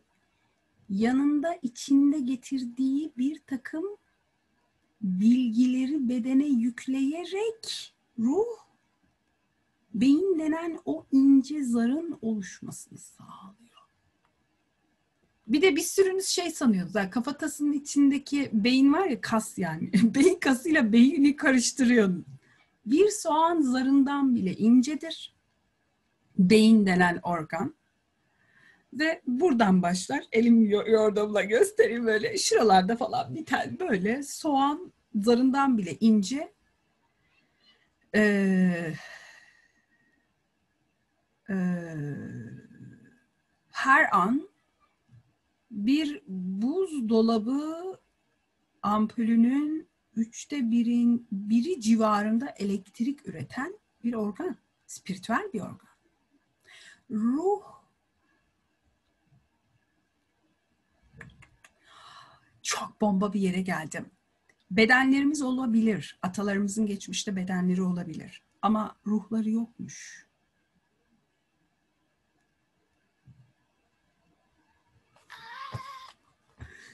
[0.89, 3.85] yanında içinde getirdiği bir takım
[5.01, 8.59] bilgileri bedene yükleyerek ruh
[9.95, 13.62] beyin denen o ince zarın oluşmasını sağlıyor.
[15.53, 16.95] Bir de bir sürünüz şey sanıyoruz.
[16.95, 19.91] Yani kafatasının içindeki beyin var ya kas yani.
[20.15, 22.25] beyin kasıyla beyni karıştırıyor.
[22.87, 25.35] Bir soğan zarından bile incedir.
[26.39, 27.75] Beyin denen organ.
[28.93, 30.25] Ve buradan başlar.
[30.33, 32.39] Elim yordamla göstereyim böyle.
[32.39, 36.53] Şuralarda falan bir tane böyle soğan zarından bile ince.
[38.15, 38.95] Ee,
[41.51, 41.55] e,
[43.71, 44.52] her an
[45.73, 48.01] bir buzdolabı
[48.83, 54.57] ampulünün üçte birin biri civarında elektrik üreten bir organ.
[54.87, 55.89] Spiritüel bir organ.
[57.11, 57.63] Ruh
[62.63, 64.11] çok bomba bir yere geldim.
[64.71, 66.19] Bedenlerimiz olabilir.
[66.23, 68.43] Atalarımızın geçmişte bedenleri olabilir.
[68.63, 70.27] Ama ruhları yokmuş.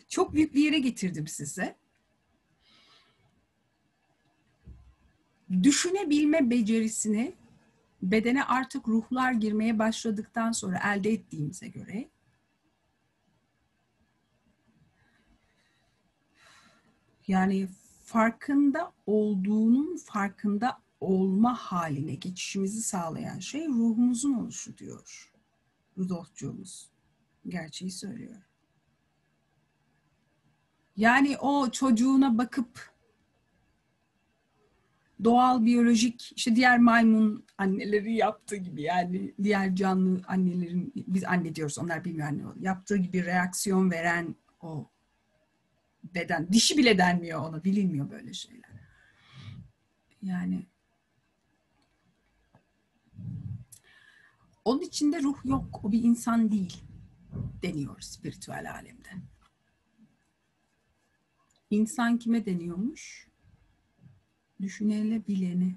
[0.09, 1.77] Çok büyük bir yere getirdim size.
[5.63, 7.35] Düşünebilme becerisini
[8.03, 12.11] bedene artık ruhlar girmeye başladıktan sonra elde ettiğimize göre
[17.29, 17.69] yani
[18.05, 25.33] farkında olduğunun farkında olma haline geçişimizi sağlayan şey ruhumuzun oluşu diyor
[25.99, 26.91] Rudolfçuğumuz.
[27.49, 28.48] Gerçeği söylüyor.
[30.99, 32.91] Yani o çocuğuna bakıp
[35.25, 41.79] doğal biyolojik işte diğer maymun anneleri yaptığı gibi yani diğer canlı annelerin biz anne diyoruz
[41.79, 44.91] onlar bilmiyor anne yaptığı gibi reaksiyon veren o
[46.15, 48.71] beden dişi bile denmiyor ona bilinmiyor böyle şeyler.
[50.23, 50.67] Yani
[54.65, 56.83] onun içinde ruh yok o bir insan değil
[57.63, 59.09] deniyor spiritüel alemde.
[61.71, 63.29] İnsan kime deniyormuş?
[64.61, 65.77] Düşünene bileni.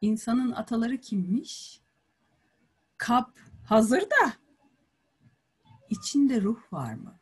[0.00, 1.80] İnsanın ataları kimmiş?
[2.98, 4.32] Kap hazır da
[5.90, 7.18] içinde ruh var mı?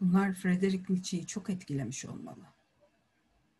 [0.00, 2.46] Bunlar Frederick Nietzsche'yi çok etkilemiş olmalı.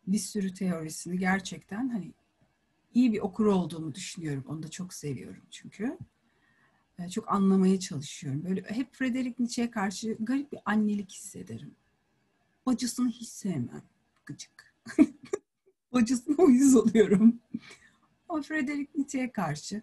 [0.07, 2.13] Bir sürü teorisini gerçekten hani
[2.93, 4.43] iyi bir okur olduğumu düşünüyorum.
[4.47, 5.97] Onu da çok seviyorum çünkü.
[6.99, 8.45] Ee, çok anlamaya çalışıyorum.
[8.45, 11.75] Böyle hep Frederick Nietzsche'ye karşı garip bir annelik hissederim.
[12.65, 13.83] Bacısını hiç sevmem.
[14.25, 14.75] Gıcık.
[15.93, 17.39] Bacısına uyuz oluyorum.
[18.29, 19.81] Ama Frederick Nietzsche'ye karşı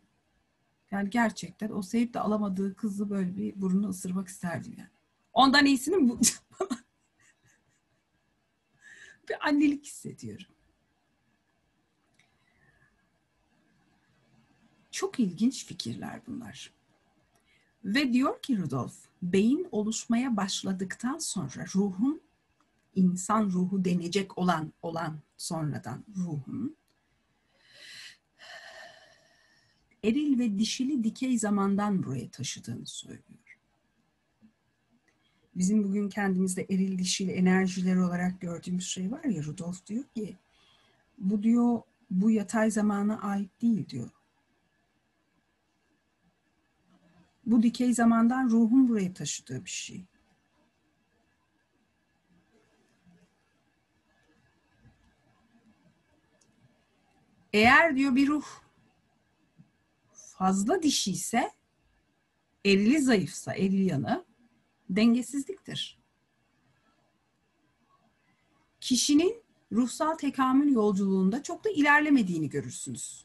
[0.90, 4.90] yani gerçekten o sevip de alamadığı kızı böyle bir burnunu ısırmak isterdim yani.
[5.32, 6.42] Ondan iyisini mi bulacağım?
[9.28, 10.55] bir annelik hissediyorum.
[14.96, 16.72] Çok ilginç fikirler bunlar.
[17.84, 22.20] Ve diyor ki Rudolf, beyin oluşmaya başladıktan sonra ruhun
[22.94, 26.76] insan ruhu denecek olan olan sonradan ruhun
[30.04, 33.58] eril ve dişili dikey zamandan buraya taşıdığını söylüyor.
[35.54, 40.36] Bizim bugün kendimizde eril dişili enerjiler olarak gördüğümüz şey var ya Rudolf diyor ki
[41.18, 44.10] bu diyor bu yatay zamana ait değil diyor.
[47.46, 50.06] Bu dikey zamandan ruhun buraya taşıdığı bir şey.
[57.52, 58.46] Eğer diyor bir ruh
[60.12, 61.50] fazla dişi ise
[62.64, 64.24] erili zayıfsa eril yanı
[64.90, 65.98] dengesizliktir.
[68.80, 73.24] Kişinin ruhsal tekamül yolculuğunda çok da ilerlemediğini görürsünüz.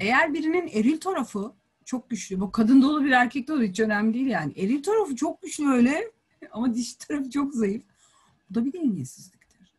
[0.00, 1.54] Eğer birinin eril tarafı
[1.86, 4.52] çok güçlü, bu kadın dolu bir erkek dolu hiç önemli değil yani.
[4.56, 6.12] Eril tarafı çok güçlü öyle
[6.50, 7.82] ama dişi tarafı çok zayıf.
[8.50, 9.74] Bu da bir dengesizliktir.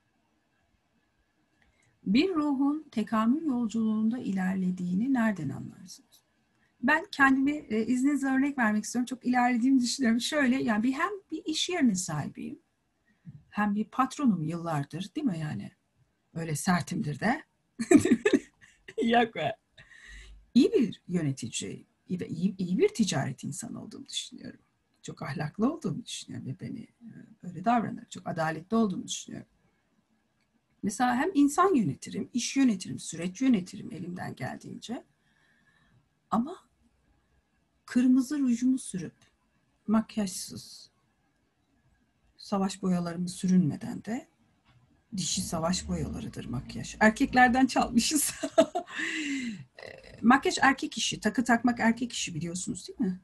[2.05, 6.23] Bir ruhun tekamül yolculuğunda ilerlediğini nereden anlarsınız?
[6.81, 9.05] Ben kendimi e, izninizle örnek vermek istiyorum.
[9.05, 10.21] Çok ilerlediğimi düşünüyorum.
[10.21, 12.59] Şöyle yani bir hem bir iş yerinin sahibiyim
[13.49, 15.71] hem bir patronum yıllardır değil mi yani?
[16.33, 17.43] Öyle sertimdir de.
[19.03, 19.57] Yok be.
[20.53, 24.59] İyi bir yönetici iyi, iyi bir ticaret insanı olduğumu düşünüyorum.
[25.01, 27.09] Çok ahlaklı olduğumu düşünüyorum ve beni e,
[27.43, 28.05] böyle davranır.
[28.09, 29.47] Çok adaletli olduğumu düşünüyorum.
[30.83, 35.03] Mesela hem insan yönetirim, iş yönetirim, süreç yönetirim elimden geldiğince.
[36.31, 36.55] Ama
[37.85, 39.15] kırmızı rujumu sürüp
[39.87, 40.91] makyajsız,
[42.37, 44.27] savaş boyalarımı sürünmeden de
[45.17, 46.95] dişi savaş boyalarıdır makyaj.
[46.99, 48.33] Erkeklerden çalmışız.
[50.21, 53.19] makyaj erkek işi, takı takmak erkek işi biliyorsunuz değil mi?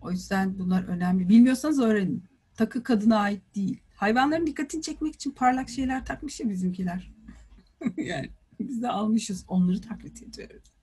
[0.00, 1.28] O yüzden bunlar önemli.
[1.28, 2.24] Bilmiyorsanız öğrenin.
[2.56, 3.80] Takı kadına ait değil.
[3.96, 7.12] Hayvanların dikkatini çekmek için parlak şeyler takmış ya bizimkiler.
[7.96, 9.44] yani biz de almışız.
[9.48, 10.74] Onları taklit ediyoruz.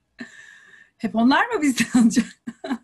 [0.96, 2.26] Hep onlar mı bizden alacak?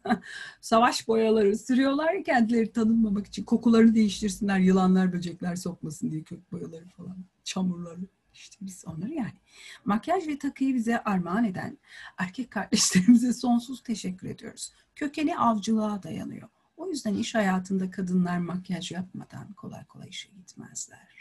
[0.61, 3.45] Savaş boyaları sürüyorlar ya kendileri tanınmamak için.
[3.45, 7.17] Kokularını değiştirsinler, yılanlar, böcekler sokmasın diye kök boyaları falan.
[7.45, 8.01] Çamurları.
[8.39, 9.39] İşte biz onları yani.
[9.85, 11.79] Makyaj ve takıyı bize armağan eden
[12.19, 14.73] erkek kardeşlerimize sonsuz teşekkür ediyoruz.
[14.97, 16.49] Kökeni avcılığa dayanıyor.
[16.77, 21.19] O yüzden iş hayatında kadınlar makyaj yapmadan kolay kolay işe gitmezler.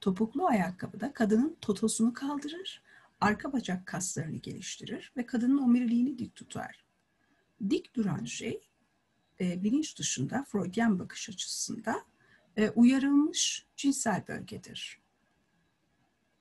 [0.00, 2.82] Topuklu ayakkabı da kadının totosunu kaldırır,
[3.20, 6.84] arka bacak kaslarını geliştirir ve kadının omuriliğini dik tutar.
[7.70, 8.68] Dik duran şey
[9.40, 12.04] e, bilinç dışında Freudian bakış açısında
[12.56, 15.00] e, uyarılmış cinsel bölgedir.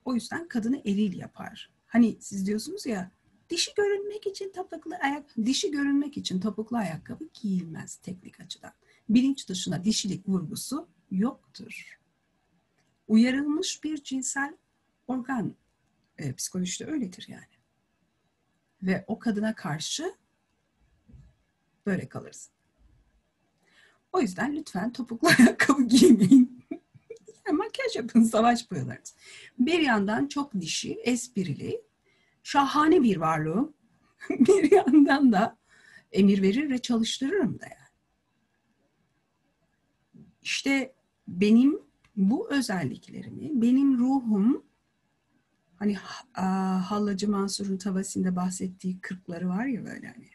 [0.05, 1.71] O yüzden kadını eril yapar.
[1.87, 3.11] Hani siz diyorsunuz ya
[3.49, 8.73] dişi görünmek için topuklu ayak dişi görünmek için topuklu ayakkabı giyilmez teknik açıdan.
[9.09, 11.99] Bilinç dışına dişilik vurgusu yoktur.
[13.07, 14.57] Uyarılmış bir cinsel
[15.07, 15.55] organ
[16.17, 17.43] e, psikolojide öyledir yani.
[18.83, 20.15] Ve o kadına karşı
[21.85, 22.49] böyle kalırız.
[24.13, 26.63] O yüzden lütfen topuklu ayakkabı giymeyin.
[27.51, 29.15] Makyaj yapın, savaş boyalarınız.
[29.59, 31.81] Bir yandan çok dişi, esprili,
[32.43, 33.73] şahane bir varlığım.
[34.29, 35.57] bir yandan da
[36.11, 37.83] emir verir ve çalıştırırım da yani.
[40.41, 40.93] İşte
[41.27, 41.79] benim
[42.15, 44.63] bu özelliklerimi, benim ruhum
[45.75, 45.97] hani
[46.83, 50.32] Hallacı Mansur'un tavasında bahsettiği kırkları var ya böyle hani.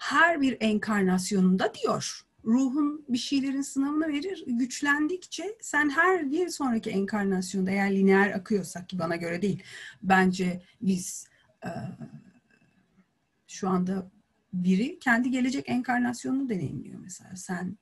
[0.00, 4.44] Her bir enkarnasyonunda diyor ruhun bir şeylerin sınavını verir.
[4.46, 9.62] Güçlendikçe sen her bir sonraki enkarnasyonda eğer lineer akıyorsak ki bana göre değil.
[10.02, 11.28] Bence biz
[11.64, 11.70] e,
[13.46, 14.10] şu anda
[14.52, 17.36] biri kendi gelecek enkarnasyonunu deneyimliyor mesela.
[17.36, 17.78] Sen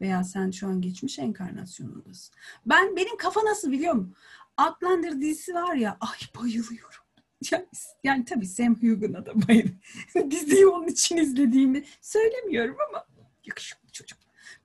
[0.00, 2.34] veya sen şu an geçmiş enkarnasyonundasın.
[2.66, 4.14] Ben benim kafa nasıl biliyor musun?
[4.58, 7.04] Outlander dizisi var ya ay bayılıyorum.
[7.52, 7.66] Yani,
[8.04, 10.30] yani tabii Sam Hugan'a da bayılıyorum.
[10.30, 13.06] Diziyi onun için izlediğimi söylemiyorum ama
[13.44, 14.18] yakışıklı çocuk.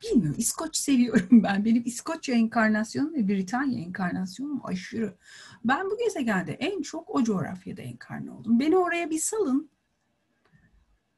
[0.03, 1.65] Bilmiyorum İskoç seviyorum ben.
[1.65, 5.17] Benim İskoç enkarnasyonum ve Britanya enkarnasyonum aşırı.
[5.65, 8.59] Ben bu gezegende en çok o coğrafyada enkarne oldum.
[8.59, 9.69] Beni oraya bir salın.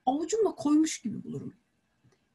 [0.05, 1.53] Avucumla koymuş gibi bulurum.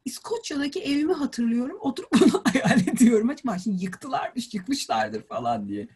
[0.05, 1.77] İskoçya'daki evimi hatırlıyorum.
[1.79, 3.29] Oturup bunu hayal ediyorum.
[3.29, 5.87] Acaba şimdi yıktılarmış, yıkmışlardır falan diye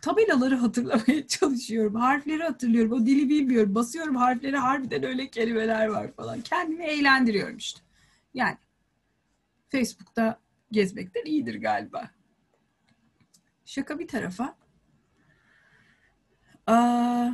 [0.00, 1.94] tabelaları hatırlamaya çalışıyorum.
[1.94, 2.92] Harfleri hatırlıyorum.
[2.92, 3.74] O dili bilmiyorum.
[3.74, 6.40] Basıyorum harfleri harbiden öyle kelimeler var falan.
[6.40, 7.80] Kendimi eğlendiriyorum işte.
[8.34, 8.56] Yani
[9.68, 10.40] Facebook'ta
[10.70, 12.10] gezmekten iyidir galiba.
[13.64, 14.56] Şaka bir tarafa.
[16.66, 17.30] Aa,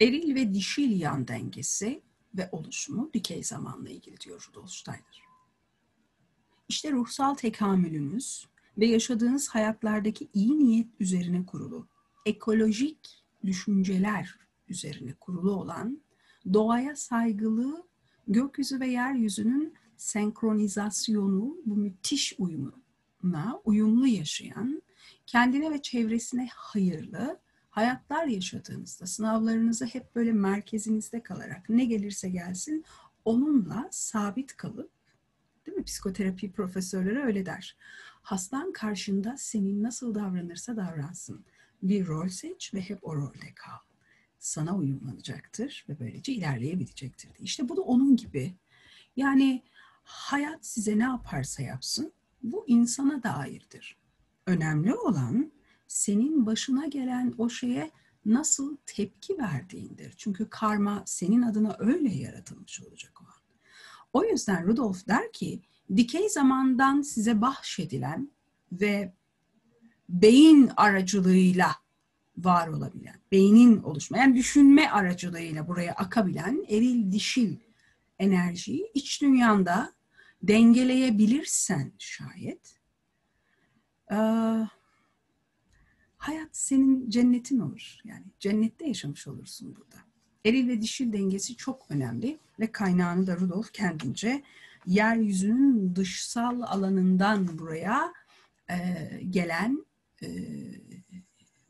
[0.00, 2.02] eril ve dişil yan dengesi
[2.34, 5.22] ve oluşumu dikey zamanla ilgili diyor Rudolf Steiner.
[6.68, 8.48] İşte ruhsal tekamülünüz
[8.78, 11.86] ve yaşadığınız hayatlardaki iyi niyet üzerine kurulu,
[12.26, 16.00] ekolojik düşünceler üzerine kurulu olan
[16.52, 17.86] doğaya saygılı
[18.28, 24.82] gökyüzü ve yeryüzünün senkronizasyonu, bu müthiş uyumuna uyumlu yaşayan,
[25.26, 27.40] kendine ve çevresine hayırlı
[27.70, 32.84] hayatlar yaşadığınızda sınavlarınızı hep böyle merkezinizde kalarak ne gelirse gelsin
[33.24, 34.90] onunla sabit kalıp
[35.66, 35.84] değil mi?
[35.84, 37.76] Psikoterapi profesörleri öyle der.
[38.22, 41.44] Hastan karşında senin nasıl davranırsa davransın.
[41.82, 43.78] Bir rol seç ve hep o rolde kal.
[44.38, 47.30] Sana uyumlanacaktır ve böylece ilerleyebilecektir.
[47.38, 48.54] İşte bu da onun gibi.
[49.16, 49.62] Yani
[50.04, 52.12] hayat size ne yaparsa yapsın
[52.42, 53.96] bu insana dairdir.
[54.46, 55.52] Önemli olan
[55.88, 57.90] senin başına gelen o şeye
[58.24, 60.14] nasıl tepki verdiğindir.
[60.16, 63.40] Çünkü karma senin adına öyle yaratılmış olacak o an.
[64.12, 65.62] O yüzden Rudolf der ki
[65.96, 68.30] dikey zamandan size bahşedilen
[68.72, 69.12] ve
[70.08, 71.76] beyin aracılığıyla
[72.38, 77.56] var olabilen, beynin oluşmayan düşünme aracılığıyla buraya akabilen eril dişil
[78.18, 79.92] enerjiyi iç dünyanda
[80.42, 82.78] dengeleyebilirsen şayet
[84.10, 84.16] e,
[86.16, 87.98] hayat senin cennetin olur.
[88.04, 89.96] Yani cennette yaşamış olursun burada.
[90.44, 94.42] Eril ve dişil dengesi çok önemli ve kaynağını da Rudolf kendince
[94.86, 98.12] yeryüzünün dışsal alanından buraya
[98.70, 98.76] e,
[99.30, 99.86] gelen
[100.22, 100.28] e,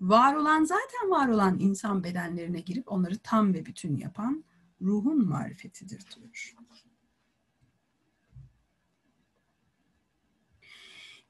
[0.01, 4.45] var olan zaten var olan insan bedenlerine girip onları tam ve bütün yapan
[4.81, 6.55] ruhun marifetidir diyor.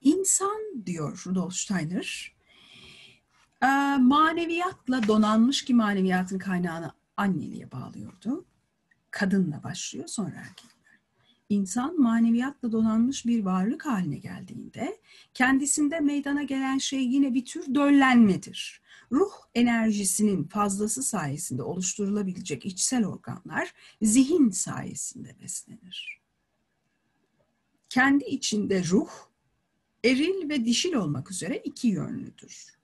[0.01, 2.37] İnsan diyor Rudolf Steiner,
[3.63, 3.67] e,
[4.01, 8.45] maneviyatla donanmış ki maneviyatın kaynağını anneliğe bağlıyordu.
[9.11, 10.80] Kadınla başlıyor sonra erkekler.
[11.51, 15.01] İnsan maneviyatla donanmış bir varlık haline geldiğinde
[15.35, 18.81] kendisinde meydana gelen şey yine bir tür döllenmedir.
[19.13, 26.21] Ruh enerjisinin fazlası sayesinde oluşturulabilecek içsel organlar zihin sayesinde beslenir.
[27.89, 29.11] Kendi içinde ruh,
[30.05, 32.79] eril ve dişil olmak üzere iki yönlüdür.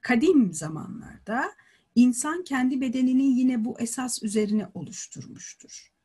[0.00, 1.52] Kadim zamanlarda
[1.94, 5.97] insan kendi bedenini yine bu esas üzerine oluşturmuştur.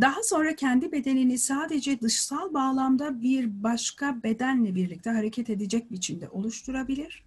[0.00, 7.24] Daha sonra kendi bedenini sadece dışsal bağlamda bir başka bedenle birlikte hareket edecek biçimde oluşturabilir.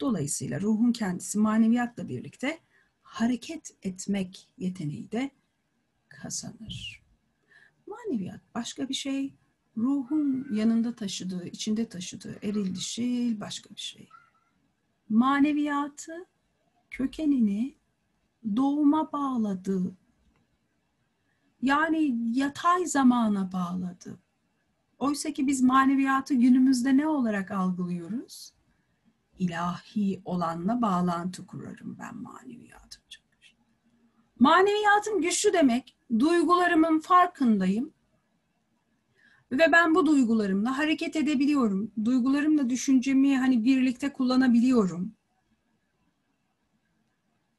[0.00, 2.58] Dolayısıyla ruhun kendisi maneviyatla birlikte
[3.02, 5.30] hareket etmek yeteneği de
[6.08, 7.02] kazanır.
[7.86, 9.34] Maneviyat başka bir şey,
[9.76, 14.08] ruhun yanında taşıdığı, içinde taşıdığı eril dişil başka bir şey.
[15.08, 16.26] Maneviyatı
[16.90, 17.74] kökenini
[18.56, 19.96] doğuma bağladığı
[21.62, 24.18] yani yatay zamana bağladı.
[24.98, 28.52] Oysa ki biz maneviyatı günümüzde ne olarak algılıyoruz?
[29.38, 33.02] İlahi olanla bağlantı kurarım ben maneviyatım.
[34.38, 37.92] Maneviyatım güçlü demek, duygularımın farkındayım
[39.52, 41.92] ve ben bu duygularımla hareket edebiliyorum.
[42.04, 45.14] Duygularımla düşüncemi hani birlikte kullanabiliyorum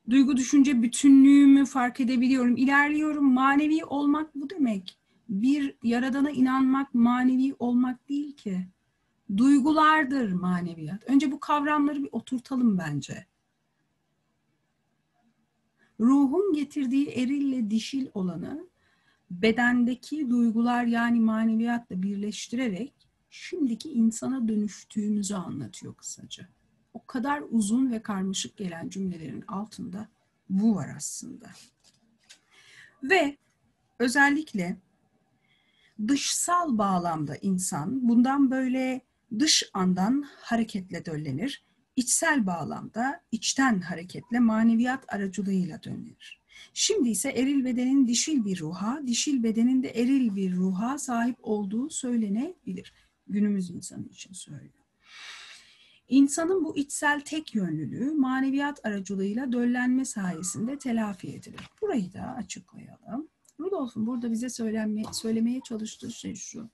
[0.10, 2.58] duygu düşünce bütünlüğümü fark edebiliyorum.
[2.58, 3.34] İlerliyorum.
[3.34, 4.98] Manevi olmak bu demek.
[5.30, 8.68] Bir yaradana inanmak manevi olmak değil ki.
[9.38, 11.10] Duygulardır maneviyat.
[11.10, 13.26] Önce bu kavramları bir oturtalım bence.
[16.00, 18.68] Ruhun getirdiği erille dişil olanı
[19.32, 22.94] bedendeki duygular yani maneviyatla birleştirerek
[23.30, 26.48] şimdiki insana dönüştüğümüzü anlatıyor kısaca
[26.94, 30.08] o kadar uzun ve karmaşık gelen cümlelerin altında
[30.50, 31.50] bu var aslında.
[33.04, 33.38] Ve
[34.00, 34.78] özellikle
[36.08, 39.02] dışsal bağlamda insan bundan böyle
[39.40, 41.64] dış andan hareketle döllenir.
[41.96, 46.42] İçsel bağlamda içten hareketle maneviyat aracılığıyla dönlenir.
[46.74, 51.90] Şimdi ise eril bedenin dişil bir ruha, dişil bedenin de eril bir ruha sahip olduğu
[51.90, 52.94] söylenebilir.
[53.28, 54.83] Günümüz insanı için söylüyor.
[56.08, 61.70] İnsanın bu içsel tek yönlülüğü maneviyat aracılığıyla döllenme sayesinde telafi edilir.
[61.82, 63.28] Burayı da açıklayalım.
[63.60, 66.70] Rudolf'un burada bize söylenme, söylemeye çalıştığı şey şu.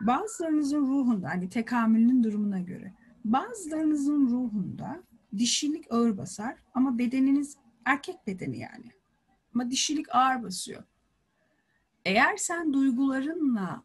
[0.00, 2.94] Bazılarınızın ruhunda, hani tekamülünün durumuna göre,
[3.24, 5.02] bazılarınızın ruhunda
[5.38, 8.90] dişilik ağır basar ama bedeniniz erkek bedeni yani.
[9.54, 10.82] Ama dişilik ağır basıyor.
[12.04, 13.82] Eğer sen duygularınla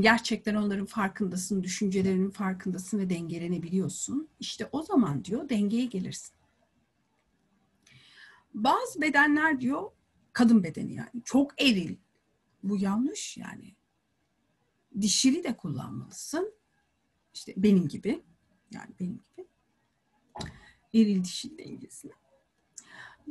[0.00, 4.28] gerçekten onların farkındasın, düşüncelerinin farkındasın ve dengelenebiliyorsun.
[4.40, 6.34] İşte o zaman diyor dengeye gelirsin.
[8.54, 9.90] Bazı bedenler diyor
[10.32, 11.96] kadın bedeni yani çok eril.
[12.62, 13.76] Bu yanlış yani.
[15.00, 16.54] Dişili de kullanmalısın.
[17.34, 18.22] İşte benim gibi.
[18.70, 19.46] Yani benim gibi.
[20.94, 22.12] Eril dişil dengesini.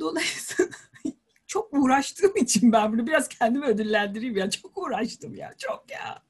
[0.00, 0.70] Dolayısıyla
[1.46, 4.50] çok uğraştığım için ben bunu biraz kendimi ödüllendireyim ya.
[4.50, 5.54] Çok uğraştım ya.
[5.58, 6.22] Çok ya.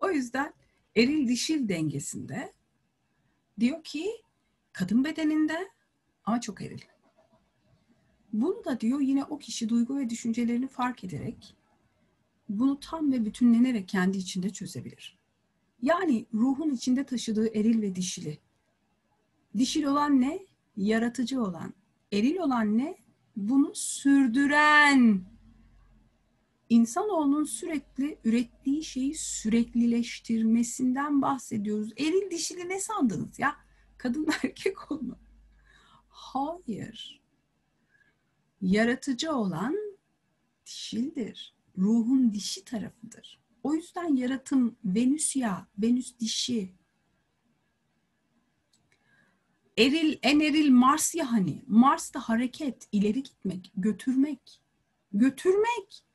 [0.00, 0.52] O yüzden
[0.96, 2.52] eril dişil dengesinde
[3.60, 4.10] diyor ki
[4.72, 5.68] kadın bedeninde
[6.24, 6.80] ama çok eril.
[8.32, 11.56] Bunu da diyor yine o kişi duygu ve düşüncelerini fark ederek
[12.48, 15.18] bunu tam ve bütünlenerek kendi içinde çözebilir.
[15.82, 18.38] Yani ruhun içinde taşıdığı eril ve dişili.
[19.56, 20.46] Dişil olan ne?
[20.76, 21.74] Yaratıcı olan.
[22.12, 22.96] Eril olan ne?
[23.36, 25.24] Bunu sürdüren.
[26.68, 31.92] İnsanoğlunun sürekli ürettiği şeyi süreklileştirmesinden bahsediyoruz.
[31.96, 33.56] Eril dişili ne sandınız ya?
[33.98, 35.18] Kadın erkek olma.
[36.08, 37.22] Hayır.
[38.60, 39.76] Yaratıcı olan
[40.66, 41.54] dişildir.
[41.78, 43.40] Ruhun dişi tarafıdır.
[43.62, 46.74] O yüzden yaratım Venüs ya, Venüs dişi.
[49.78, 51.62] Eril, en eril Mars ya hani.
[51.66, 54.60] Mars da hareket, ileri gitmek, götürmek.
[55.12, 56.05] Götürmek.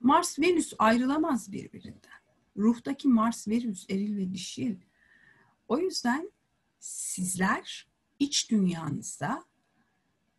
[0.00, 2.18] Mars, Venüs ayrılamaz birbirinden.
[2.56, 4.76] Ruhtaki Mars, Venüs, eril ve dişil.
[5.68, 6.30] O yüzden
[6.78, 7.88] sizler
[8.18, 9.44] iç dünyanızda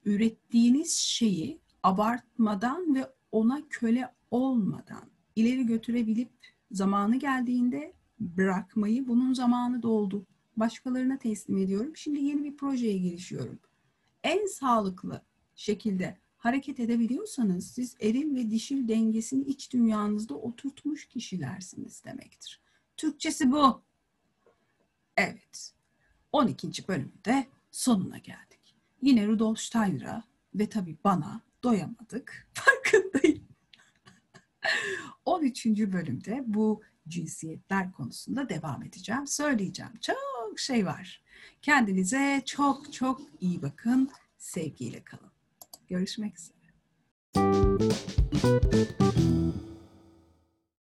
[0.06, 6.32] ürettiğiniz şeyi abartmadan ve ona köle olmadan ileri götürebilip
[6.72, 10.26] zamanı geldiğinde bırakmayı bunun zamanı doldu.
[10.58, 11.96] Başkalarına teslim ediyorum.
[11.96, 13.60] Şimdi yeni bir projeye girişiyorum.
[14.24, 15.22] En sağlıklı
[15.56, 22.62] şekilde hareket edebiliyorsanız siz eril ve dişil dengesini iç dünyanızda oturtmuş kişilersiniz demektir.
[22.98, 23.82] Türkçesi bu.
[25.18, 25.74] Evet.
[26.32, 26.88] 12.
[26.88, 28.76] bölümde sonuna geldik.
[29.02, 30.24] Yine Rudolf Steiner'a
[30.56, 32.48] ve tabii bana doyamadık.
[32.54, 33.48] Farkındayım.
[35.26, 35.66] 13.
[35.66, 39.28] bölümde bu cinsiyetler konusunda devam edeceğim.
[39.28, 39.92] Söyleyeceğim.
[40.02, 41.22] Çok şey var.
[41.62, 44.10] Kendinize çok çok iyi bakın.
[44.38, 45.32] Sevgiyle kalın.
[45.90, 46.60] Görüşmek üzere.